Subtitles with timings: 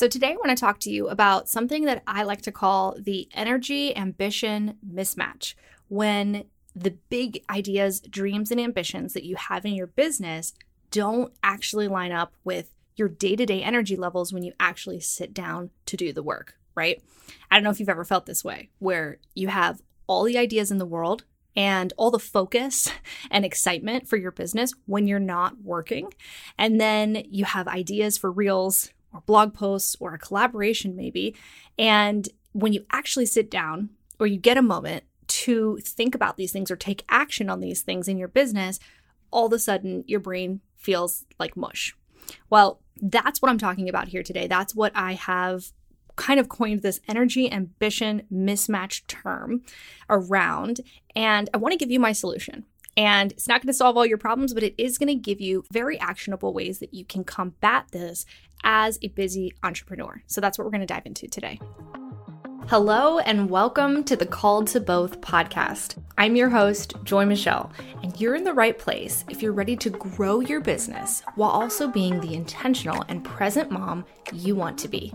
[0.00, 2.96] So, today I want to talk to you about something that I like to call
[2.98, 5.52] the energy ambition mismatch.
[5.88, 10.54] When the big ideas, dreams, and ambitions that you have in your business
[10.90, 15.34] don't actually line up with your day to day energy levels when you actually sit
[15.34, 17.02] down to do the work, right?
[17.50, 20.70] I don't know if you've ever felt this way, where you have all the ideas
[20.70, 21.24] in the world
[21.54, 22.90] and all the focus
[23.30, 26.14] and excitement for your business when you're not working.
[26.56, 28.92] And then you have ideas for reels
[29.30, 31.36] blog posts or a collaboration, maybe.
[31.78, 36.50] And when you actually sit down or you get a moment to think about these
[36.50, 38.80] things or take action on these things in your business,
[39.30, 41.94] all of a sudden your brain feels like mush.
[42.50, 44.48] Well, that's what I'm talking about here today.
[44.48, 45.66] That's what I have
[46.16, 49.62] kind of coined this energy ambition mismatch term
[50.08, 50.80] around.
[51.14, 52.66] And I want to give you my solution.
[52.96, 55.40] And it's not going to solve all your problems, but it is going to give
[55.40, 58.26] you very actionable ways that you can combat this
[58.62, 60.22] as a busy entrepreneur.
[60.26, 61.60] So that's what we're going to dive into today.
[62.70, 66.00] Hello, and welcome to the Called to Both podcast.
[66.16, 67.72] I'm your host, Joy Michelle,
[68.04, 71.88] and you're in the right place if you're ready to grow your business while also
[71.88, 75.12] being the intentional and present mom you want to be.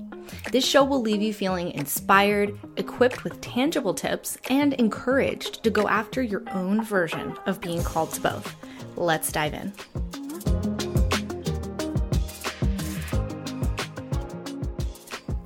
[0.52, 5.88] This show will leave you feeling inspired, equipped with tangible tips, and encouraged to go
[5.88, 8.54] after your own version of being called to both.
[8.98, 9.72] Let's dive in.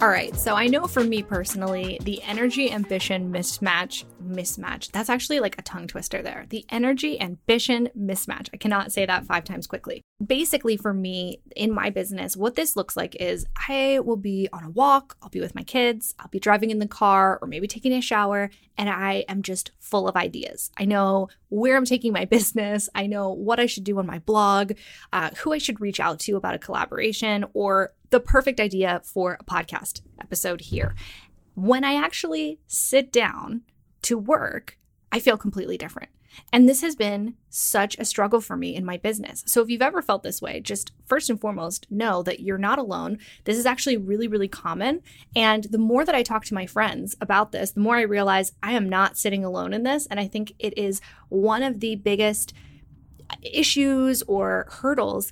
[0.02, 4.92] All right, so I know for me personally, the energy ambition mismatch mismatch.
[4.92, 6.46] That's actually like a tongue twister there.
[6.50, 8.50] The energy ambition mismatch.
[8.54, 10.02] I cannot say that five times quickly.
[10.26, 14.64] Basically, for me in my business, what this looks like is I will be on
[14.64, 17.68] a walk, I'll be with my kids, I'll be driving in the car, or maybe
[17.68, 20.72] taking a shower, and I am just full of ideas.
[20.78, 24.20] I know where I'm taking my business, I know what I should do on my
[24.20, 24.74] blog,
[25.12, 29.38] uh, who I should reach out to about a collaboration, or the perfect idea for
[29.40, 30.96] a podcast episode here.
[31.56, 33.62] When I actually sit down
[34.04, 34.78] to work,
[35.12, 36.10] I feel completely different.
[36.54, 39.44] And this has been such a struggle for me in my business.
[39.48, 42.80] So, if you've ever felt this way, just first and foremost, know that you're not
[42.80, 43.18] alone.
[43.44, 45.02] This is actually really, really common.
[45.36, 48.54] And the more that I talk to my friends about this, the more I realize
[48.62, 50.06] I am not sitting alone in this.
[50.08, 52.54] And I think it is one of the biggest
[53.42, 55.32] issues or hurdles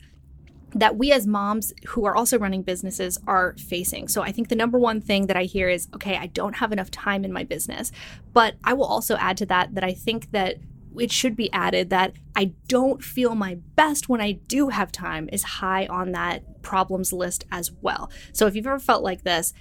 [0.76, 4.08] that we as moms who are also running businesses are facing.
[4.08, 6.72] So I think the number one thing that I hear is okay, I don't have
[6.72, 7.92] enough time in my business.
[8.34, 10.58] But I will also add to that that I think that
[11.00, 15.30] it should be added that I don't feel my best when I do have time
[15.32, 18.10] is high on that problems list as well.
[18.34, 19.54] So if you've ever felt like this,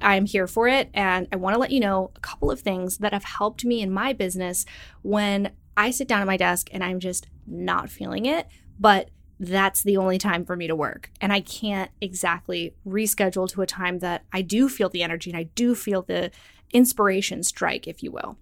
[0.00, 0.90] I'm here for it.
[0.94, 3.80] And I want to let you know a couple of things that have helped me
[3.80, 4.64] in my business
[5.02, 8.48] when I sit down at my desk and I'm just not feeling it.
[8.78, 11.10] But that's the only time for me to work.
[11.20, 15.36] And I can't exactly reschedule to a time that I do feel the energy and
[15.36, 16.30] I do feel the
[16.72, 18.36] inspiration strike, if you will.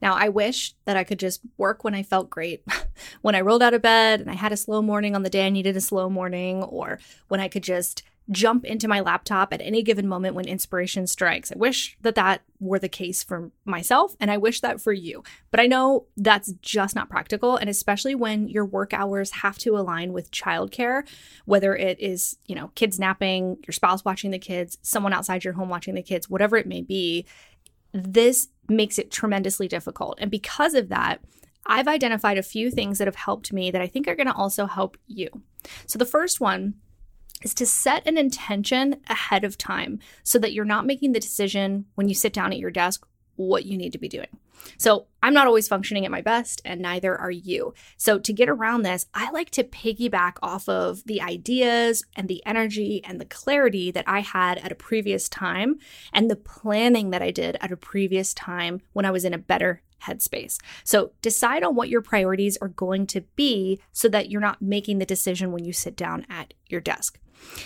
[0.00, 2.62] Now, I wish that I could just work when I felt great,
[3.22, 5.46] when I rolled out of bed and I had a slow morning on the day
[5.46, 9.60] I needed a slow morning, or when I could just jump into my laptop at
[9.60, 11.52] any given moment when inspiration strikes.
[11.52, 15.22] I wish that that were the case for myself and I wish that for you.
[15.50, 19.76] But I know that's just not practical and especially when your work hours have to
[19.76, 21.06] align with childcare,
[21.44, 25.54] whether it is, you know, kids napping, your spouse watching the kids, someone outside your
[25.54, 27.26] home watching the kids, whatever it may be,
[27.92, 30.18] this makes it tremendously difficult.
[30.20, 31.20] And because of that,
[31.66, 34.34] I've identified a few things that have helped me that I think are going to
[34.34, 35.28] also help you.
[35.86, 36.74] So the first one
[37.42, 41.86] is to set an intention ahead of time so that you're not making the decision
[41.94, 43.06] when you sit down at your desk
[43.36, 44.28] what you need to be doing.
[44.78, 47.72] So, I'm not always functioning at my best, and neither are you.
[47.96, 52.44] So, to get around this, I like to piggyback off of the ideas and the
[52.44, 55.78] energy and the clarity that I had at a previous time
[56.12, 59.38] and the planning that I did at a previous time when I was in a
[59.38, 60.58] better headspace.
[60.84, 64.98] So, decide on what your priorities are going to be so that you're not making
[64.98, 67.18] the decision when you sit down at your desk.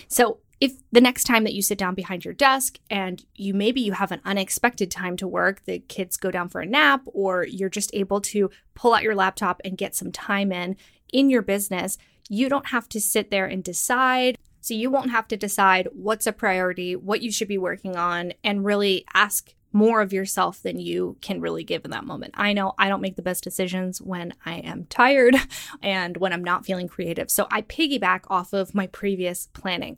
[0.07, 3.79] So, if the next time that you sit down behind your desk and you maybe
[3.79, 7.45] you have an unexpected time to work, the kids go down for a nap or
[7.45, 10.75] you're just able to pull out your laptop and get some time in
[11.13, 11.97] in your business,
[12.29, 14.37] you don't have to sit there and decide.
[14.61, 18.33] So you won't have to decide what's a priority, what you should be working on
[18.43, 22.33] and really ask more of yourself than you can really give in that moment.
[22.35, 25.35] I know I don't make the best decisions when I am tired
[25.81, 27.31] and when I'm not feeling creative.
[27.31, 29.97] So I piggyback off of my previous planning.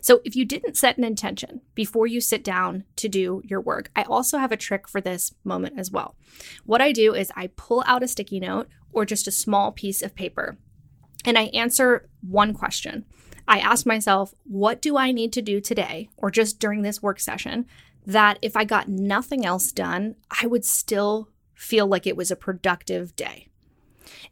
[0.00, 3.90] So if you didn't set an intention before you sit down to do your work,
[3.96, 6.16] I also have a trick for this moment as well.
[6.64, 10.02] What I do is I pull out a sticky note or just a small piece
[10.02, 10.58] of paper
[11.24, 13.04] and I answer one question.
[13.46, 17.20] I ask myself, what do I need to do today or just during this work
[17.20, 17.66] session
[18.06, 22.36] that if I got nothing else done, I would still feel like it was a
[22.36, 23.49] productive day?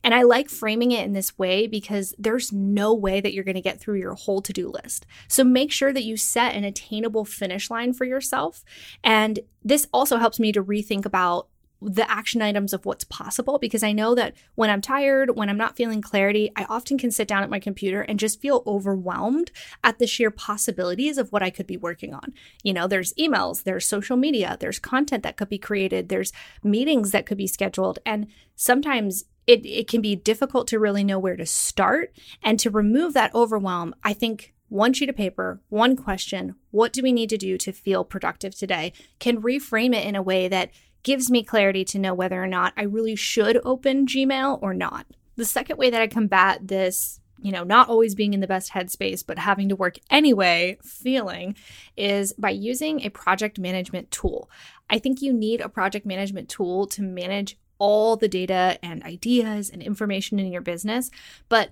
[0.03, 3.55] And I like framing it in this way because there's no way that you're going
[3.55, 5.07] to get through your whole to do list.
[5.29, 8.65] So make sure that you set an attainable finish line for yourself.
[9.03, 11.49] And this also helps me to rethink about
[11.81, 15.57] the action items of what's possible because I know that when I'm tired, when I'm
[15.57, 19.53] not feeling clarity, I often can sit down at my computer and just feel overwhelmed
[19.85, 22.35] at the sheer possibilities of what I could be working on.
[22.65, 26.33] You know, there's emails, there's social media, there's content that could be created, there's
[26.65, 28.01] meetings that could be scheduled.
[28.05, 28.27] And
[28.57, 32.13] sometimes it, it can be difficult to really know where to start.
[32.43, 37.03] And to remove that overwhelm, I think one sheet of paper, one question, what do
[37.03, 40.71] we need to do to feel productive today, can reframe it in a way that
[41.03, 45.07] gives me clarity to know whether or not I really should open Gmail or not.
[45.37, 48.73] The second way that I combat this, you know, not always being in the best
[48.73, 51.55] headspace, but having to work anyway feeling
[51.97, 54.51] is by using a project management tool.
[54.91, 59.71] I think you need a project management tool to manage all the data and ideas
[59.71, 61.11] and information in your business.
[61.49, 61.71] But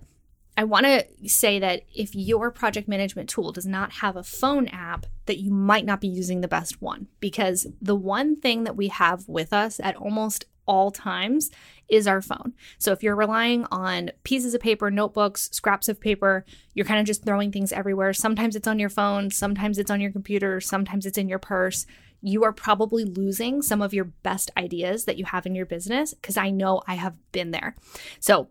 [0.56, 4.68] I want to say that if your project management tool does not have a phone
[4.68, 8.76] app, that you might not be using the best one because the one thing that
[8.76, 11.50] we have with us at almost all times
[11.88, 12.54] is our phone.
[12.78, 16.44] So if you're relying on pieces of paper, notebooks, scraps of paper,
[16.74, 18.12] you're kind of just throwing things everywhere.
[18.12, 21.86] Sometimes it's on your phone, sometimes it's on your computer, sometimes it's in your purse
[22.22, 26.14] you are probably losing some of your best ideas that you have in your business
[26.14, 27.76] because I know I have been there.
[28.20, 28.48] So,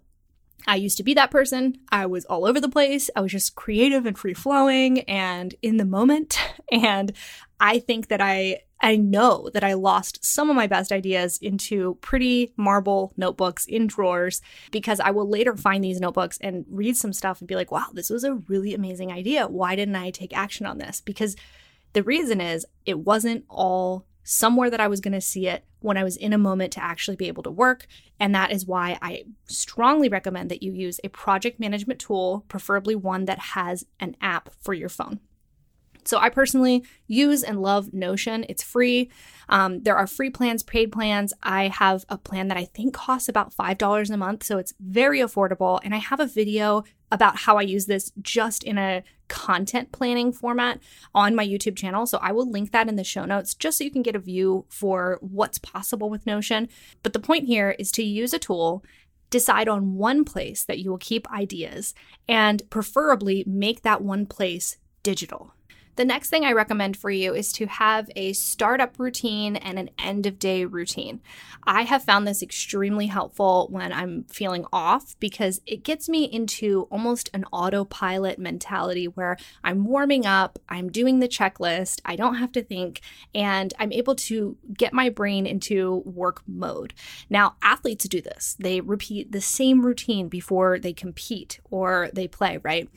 [0.68, 1.78] I used to be that person.
[1.92, 3.10] I was all over the place.
[3.16, 6.40] I was just creative and free flowing and in the moment.
[6.72, 7.14] And
[7.60, 11.96] I think that I I know that I lost some of my best ideas into
[12.02, 14.42] pretty marble notebooks in drawers
[14.72, 17.88] because I will later find these notebooks and read some stuff and be like, wow,
[17.94, 19.48] this was a really amazing idea.
[19.48, 21.02] Why didn't I take action on this?
[21.02, 21.36] Because
[21.96, 25.96] the reason is it wasn't all somewhere that I was going to see it when
[25.98, 27.88] I was in a moment to actually be able to work.
[28.20, 32.96] And that is why I strongly recommend that you use a project management tool, preferably
[32.96, 35.22] one that has an app for your phone.
[36.06, 38.46] So I personally use and love Notion.
[38.48, 39.10] It's free.
[39.50, 41.34] Um, there are free plans, paid plans.
[41.44, 44.44] I have a plan that I think costs about $5 a month.
[44.44, 45.80] So it's very affordable.
[45.84, 50.32] And I have a video about how I use this just in a content planning
[50.32, 50.80] format
[51.14, 52.06] on my YouTube channel.
[52.06, 54.20] So I will link that in the show notes just so you can get a
[54.20, 56.68] view for what's possible with Notion.
[57.04, 58.84] But the point here is to use a tool
[59.30, 61.94] decide on one place that you will keep ideas
[62.28, 65.54] and preferably make that one place digital.
[65.96, 69.90] The next thing I recommend for you is to have a startup routine and an
[69.98, 71.22] end of day routine.
[71.64, 76.88] I have found this extremely helpful when I'm feeling off because it gets me into
[76.92, 82.52] almost an autopilot mentality where I'm warming up, I'm doing the checklist, I don't have
[82.54, 83.00] to think,
[83.34, 86.94] and I'm able to get my brain into work mode.
[87.30, 92.60] Now, athletes do this, they repeat the same routine before they compete or they play,
[92.64, 92.90] right?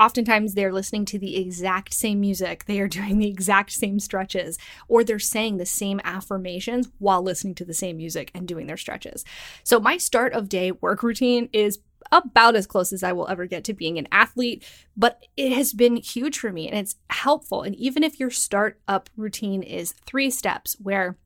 [0.00, 4.58] Oftentimes they're listening to the exact same music, they are doing the exact same stretches,
[4.88, 8.76] or they're saying the same affirmations while listening to the same music and doing their
[8.76, 9.24] stretches.
[9.64, 11.78] So, my start of day work routine is
[12.10, 14.64] about as close as I will ever get to being an athlete,
[14.96, 17.62] but it has been huge for me and it's helpful.
[17.62, 21.16] And even if your startup routine is three steps where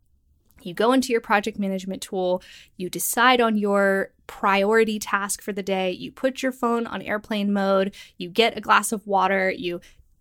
[0.63, 2.43] you go into your project management tool,
[2.77, 7.53] you decide on your priority task for the day, you put your phone on airplane
[7.53, 9.81] mode, you get a glass of water, you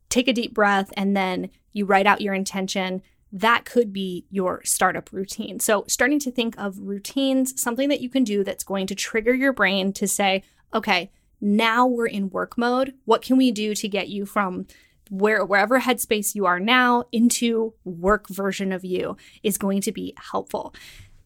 [0.10, 3.02] take a deep breath, and then you write out your intention.
[3.32, 5.60] That could be your startup routine.
[5.60, 9.34] So, starting to think of routines, something that you can do that's going to trigger
[9.34, 10.44] your brain to say,
[10.74, 12.94] okay, now we're in work mode.
[13.04, 14.68] What can we do to get you from
[15.10, 20.16] where wherever headspace you are now into work version of you is going to be
[20.32, 20.74] helpful.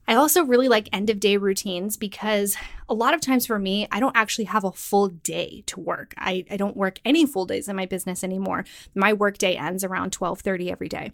[0.09, 2.57] I also really like end of day routines because
[2.89, 6.15] a lot of times for me, I don't actually have a full day to work.
[6.17, 8.65] I, I don't work any full days in my business anymore.
[8.95, 11.11] My work day ends around 12:30 every day.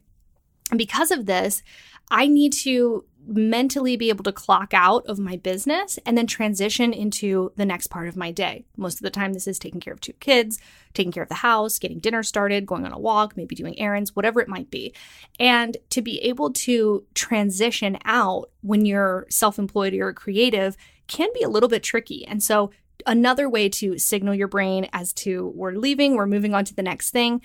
[0.71, 1.61] And because of this,
[2.09, 6.93] I need to mentally be able to clock out of my business and then transition
[6.93, 8.65] into the next part of my day.
[8.77, 10.59] Most of the time, this is taking care of two kids,
[10.93, 14.15] taking care of the house, getting dinner started, going on a walk, maybe doing errands,
[14.15, 14.93] whatever it might be.
[15.39, 20.77] And to be able to transition out when you're self employed or creative
[21.07, 22.25] can be a little bit tricky.
[22.25, 22.71] And so,
[23.05, 26.81] another way to signal your brain as to we're leaving, we're moving on to the
[26.81, 27.41] next thing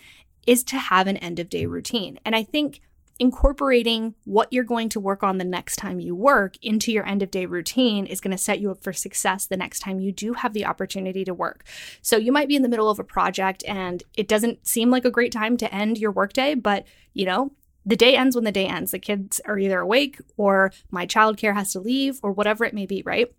[0.47, 2.19] is to have an end of day routine.
[2.25, 2.81] And I think
[3.21, 7.23] incorporating what you're going to work on the next time you work into your end
[7.23, 10.11] of day routine is going to set you up for success the next time you
[10.11, 11.63] do have the opportunity to work.
[12.01, 15.05] So you might be in the middle of a project and it doesn't seem like
[15.05, 17.53] a great time to end your workday, but you know,
[17.85, 18.91] the day ends when the day ends.
[18.91, 22.87] The kids are either awake or my childcare has to leave or whatever it may
[22.87, 23.31] be, right?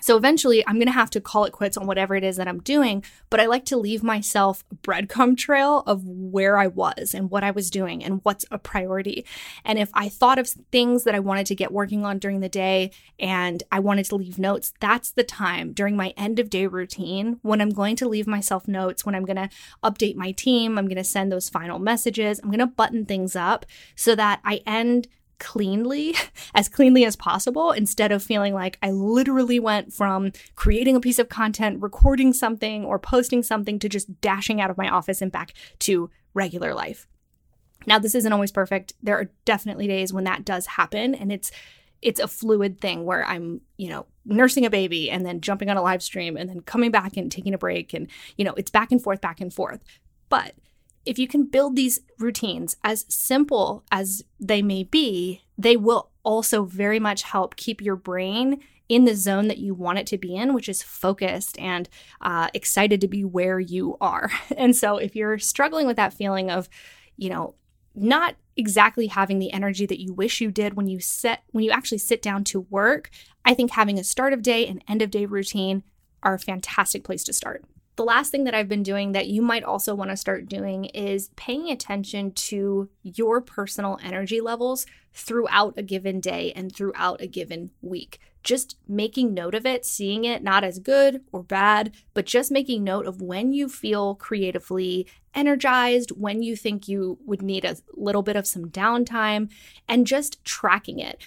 [0.00, 2.48] So eventually, I'm going to have to call it quits on whatever it is that
[2.48, 7.14] I'm doing, but I like to leave myself a breadcrumb trail of where I was
[7.14, 9.24] and what I was doing and what's a priority.
[9.64, 12.48] And if I thought of things that I wanted to get working on during the
[12.48, 16.66] day and I wanted to leave notes, that's the time during my end of day
[16.66, 19.50] routine when I'm going to leave myself notes, when I'm going to
[19.82, 23.34] update my team, I'm going to send those final messages, I'm going to button things
[23.34, 25.08] up so that I end
[25.38, 26.14] cleanly,
[26.54, 31.18] as cleanly as possible, instead of feeling like I literally went from creating a piece
[31.18, 35.32] of content, recording something, or posting something to just dashing out of my office and
[35.32, 37.06] back to regular life.
[37.86, 38.94] Now, this isn't always perfect.
[39.02, 41.50] There are definitely days when that does happen, and it's
[42.02, 45.76] it's a fluid thing where I'm, you know, nursing a baby and then jumping on
[45.76, 48.70] a live stream and then coming back and taking a break and, you know, it's
[48.70, 49.80] back and forth, back and forth.
[50.28, 50.54] But
[51.06, 56.64] if you can build these routines as simple as they may be, they will also
[56.64, 60.36] very much help keep your brain in the zone that you want it to be
[60.36, 61.88] in, which is focused and
[62.20, 64.30] uh, excited to be where you are.
[64.56, 66.68] And so, if you're struggling with that feeling of,
[67.16, 67.54] you know,
[67.94, 71.70] not exactly having the energy that you wish you did when you set when you
[71.70, 73.10] actually sit down to work,
[73.44, 75.82] I think having a start of day and end of day routine
[76.22, 77.64] are a fantastic place to start.
[77.96, 80.84] The last thing that I've been doing that you might also want to start doing
[80.86, 84.84] is paying attention to your personal energy levels
[85.14, 88.20] throughout a given day and throughout a given week.
[88.42, 92.84] Just making note of it, seeing it not as good or bad, but just making
[92.84, 98.22] note of when you feel creatively energized, when you think you would need a little
[98.22, 99.50] bit of some downtime,
[99.88, 101.26] and just tracking it.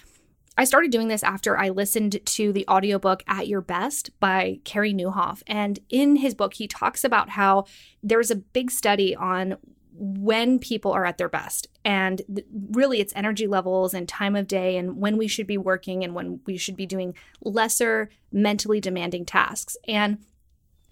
[0.56, 4.92] I started doing this after I listened to the audiobook At Your Best by Carey
[4.92, 5.42] Nieuwhof.
[5.46, 7.64] And in his book, he talks about how
[8.02, 9.56] there's a big study on
[9.92, 11.68] when people are at their best.
[11.84, 15.58] And th- really, it's energy levels and time of day and when we should be
[15.58, 19.76] working and when we should be doing lesser mentally demanding tasks.
[19.86, 20.18] And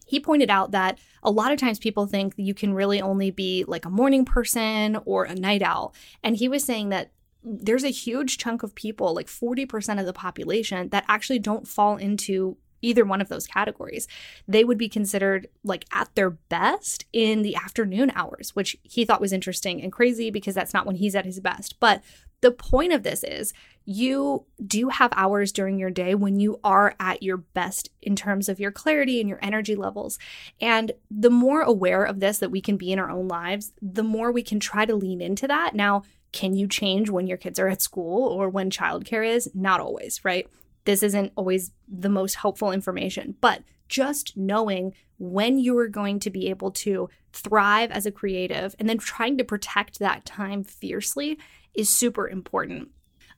[0.07, 3.65] he pointed out that a lot of times people think you can really only be
[3.67, 5.95] like a morning person or a night owl.
[6.23, 7.11] And he was saying that
[7.42, 11.97] there's a huge chunk of people, like 40% of the population, that actually don't fall
[11.97, 14.07] into either one of those categories.
[14.47, 19.21] They would be considered like at their best in the afternoon hours, which he thought
[19.21, 21.80] was interesting and crazy because that's not when he's at his best.
[21.80, 22.02] But
[22.40, 23.52] the point of this is
[23.85, 28.49] you do have hours during your day when you are at your best in terms
[28.49, 30.18] of your clarity and your energy levels.
[30.61, 34.04] And the more aware of this that we can be in our own lives, the
[34.04, 35.75] more we can try to lean into that.
[35.75, 39.50] Now, can you change when your kids are at school or when childcare is?
[39.54, 40.47] Not always, right?
[40.85, 46.30] This isn't always the most helpful information, but just knowing when you are going to
[46.30, 51.38] be able to thrive as a creative and then trying to protect that time fiercely
[51.75, 52.88] is super important.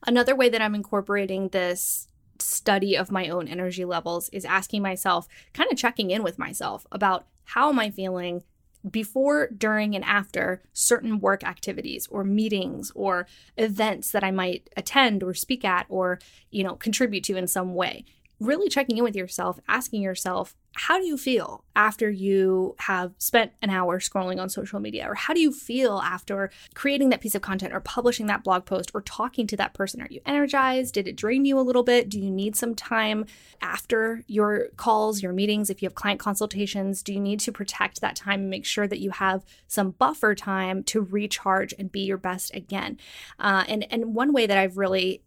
[0.05, 2.07] Another way that I'm incorporating this
[2.39, 6.85] study of my own energy levels is asking myself, kind of checking in with myself
[6.91, 8.43] about how am I feeling
[8.89, 15.23] before, during, and after certain work activities or meetings or events that I might attend
[15.23, 16.19] or speak at or,
[16.49, 18.05] you know, contribute to in some way.
[18.39, 23.51] Really checking in with yourself, asking yourself, how do you feel after you have spent
[23.61, 25.05] an hour scrolling on social media?
[25.09, 28.65] Or how do you feel after creating that piece of content or publishing that blog
[28.65, 30.01] post or talking to that person?
[30.01, 30.93] Are you energized?
[30.93, 32.07] Did it drain you a little bit?
[32.07, 33.25] Do you need some time
[33.61, 35.69] after your calls, your meetings?
[35.69, 38.87] If you have client consultations, do you need to protect that time and make sure
[38.87, 42.97] that you have some buffer time to recharge and be your best again?
[43.39, 45.21] Uh, and, and one way that I've really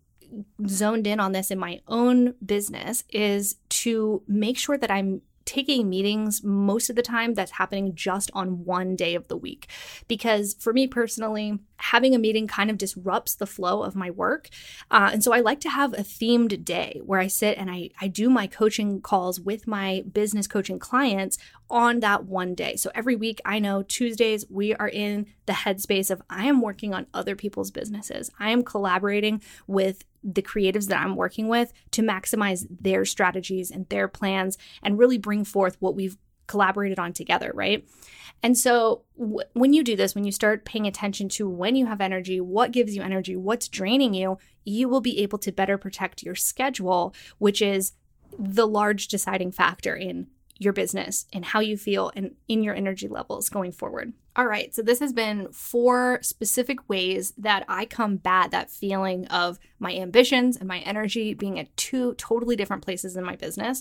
[0.67, 5.89] zoned in on this in my own business is to make sure that I'm taking
[5.89, 9.69] meetings most of the time that's happening just on one day of the week.
[10.09, 14.49] Because for me personally, having a meeting kind of disrupts the flow of my work.
[14.91, 17.91] Uh, and so I like to have a themed day where I sit and I,
[18.01, 21.37] I do my coaching calls with my business coaching clients
[21.69, 22.77] on that one day.
[22.77, 26.95] So every week, I know Tuesdays, we are in the headspace of I am working
[26.95, 28.31] on other people's businesses.
[28.39, 33.87] I am collaborating with the creatives that I'm working with to maximize their strategies and
[33.91, 37.87] their plans and really bring forth what we've collaborated on together, right?
[38.43, 41.87] And so w- when you do this, when you start paying attention to when you
[41.87, 45.79] have energy, what gives you energy, what's draining you, you will be able to better
[45.79, 47.93] protect your schedule, which is
[48.39, 50.27] the large deciding factor in
[50.59, 54.13] your business and how you feel and in your energy levels going forward.
[54.37, 59.61] All right, so this has been four specific ways that I combat that feeling of
[59.79, 63.81] my ambitions and my energy being at two totally different places in my business.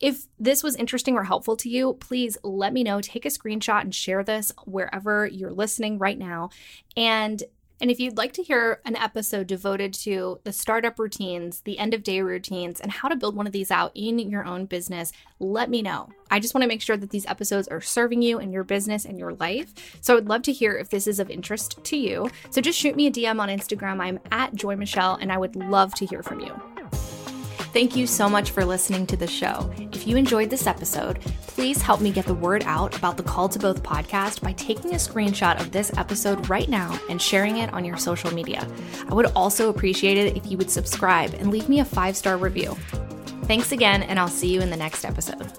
[0.00, 3.00] If this was interesting or helpful to you, please let me know.
[3.00, 6.50] Take a screenshot and share this wherever you're listening right now.
[6.98, 7.42] And
[7.80, 11.92] and if you'd like to hear an episode devoted to the startup routines, the end
[11.92, 15.12] of day routines, and how to build one of these out in your own business,
[15.40, 16.08] let me know.
[16.30, 19.04] I just want to make sure that these episodes are serving you in your business
[19.04, 19.74] and your life.
[20.00, 22.30] So I would love to hear if this is of interest to you.
[22.50, 24.00] So just shoot me a DM on Instagram.
[24.00, 26.54] I'm at Joy Michelle, and I would love to hear from you.
[27.72, 29.72] Thank you so much for listening to the show.
[30.04, 33.52] If you enjoyed this episode, please help me get the word out about the Called
[33.52, 37.72] to Both podcast by taking a screenshot of this episode right now and sharing it
[37.72, 38.68] on your social media.
[39.08, 42.36] I would also appreciate it if you would subscribe and leave me a five star
[42.36, 42.76] review.
[43.44, 45.50] Thanks again, and I'll see you in the next episode.